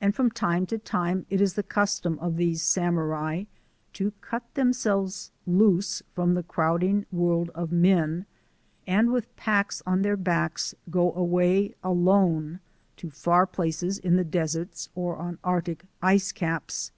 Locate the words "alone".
11.82-12.60